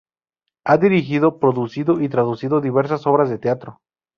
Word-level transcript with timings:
Ha 0.65 0.77
dirigido, 0.77 1.37
producido 1.37 2.01
y 2.01 2.09
traducido 2.09 2.59
diversas 2.59 3.05
obras 3.05 3.29
de 3.29 3.37
teatro. 3.37 3.81